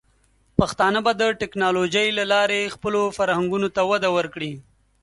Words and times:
پښتانه 0.59 0.99
به 1.05 1.11
د 1.21 1.23
ټیکنالوجۍ 1.41 2.07
له 2.17 2.23
لارې 2.33 2.71
خپلو 2.75 3.01
فرهنګونو 3.17 3.67
ته 3.75 3.81
وده 3.91 4.09
ورکړي. 4.17 4.53